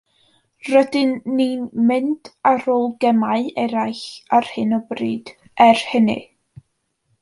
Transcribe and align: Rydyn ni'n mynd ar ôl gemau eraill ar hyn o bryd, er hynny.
Rydyn 0.69 1.11
ni'n 1.33 1.67
mynd 1.91 2.33
ar 2.53 2.65
ôl 2.77 2.89
gemau 3.07 3.47
eraill 3.67 4.03
ar 4.39 4.53
hyn 4.57 4.77
o 4.81 4.85
bryd, 4.91 5.35
er 5.71 5.89
hynny. 5.93 6.23